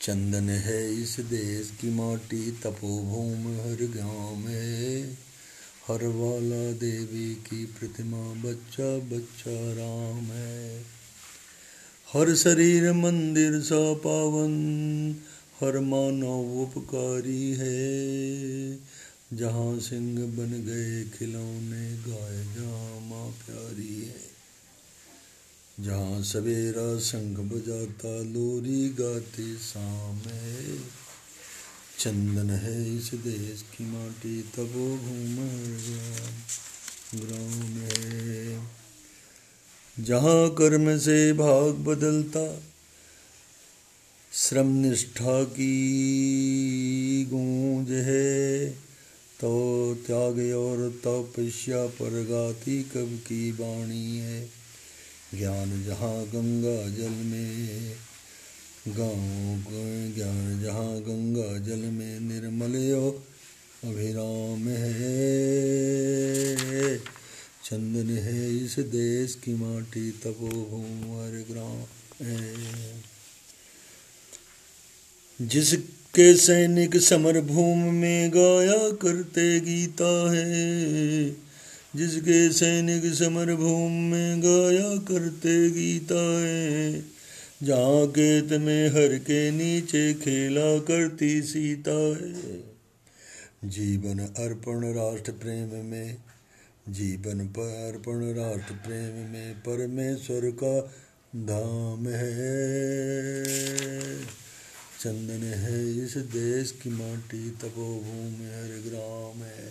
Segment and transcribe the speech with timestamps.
[0.00, 5.12] चंदन है इस देश की माटी, तपोभूमि हर गाँव में
[5.88, 10.80] हर वाला देवी की प्रतिमा, बच्चा बच्चा राम है।
[12.14, 15.16] हर शरीर मंदिर सा पावन,
[15.60, 18.76] हर मानव उपकारी है।
[19.32, 24.35] जहाँ सिंह बन गए खिलौने, गाय जहाँ माँ प्यारी है।
[25.80, 30.20] जहाँ सवेरा शंख बजाता लोरी गाते शाम
[31.98, 35.36] चंदन है इस देश की माटी, तबो घूम
[37.20, 38.68] ग्राम है।
[40.00, 42.62] जहाँ कर्म से भाग बदलता,
[44.32, 45.80] श्रम निष्ठा की
[47.30, 48.70] गूंज है।
[49.40, 54.65] तो त्याग और तपस्या पर गाती कब की वाणी है।
[55.38, 57.94] ज्ञान जहाँ गंगा जल में।
[58.88, 59.62] गाँव
[60.14, 63.24] ज्ञान जहाँ गंगा जल में निर्मल यो
[63.84, 64.96] अभिराम है।
[67.64, 72.54] चंदन है इस देश की माटी तपोभूम हर ग्राम है।
[75.42, 81.30] जिसके सैनिक समर भूमि में गाया करते गीता है
[81.96, 87.02] जिसके सैनिक समर भूम में गाया करते गीताएँ।
[87.62, 92.16] जहाँ केत में हर के नीचे खेला करती सीता
[93.64, 96.16] जीवन अर्पण राष्ट्र प्रेम में,
[96.88, 100.80] जीवन पर अर्पण राष्ट्र प्रेम में परमेश्वर का
[101.36, 103.44] धाम है।
[105.00, 109.65] चंदन है इस देश की माटी, तपोभूमि हर ग्राम है।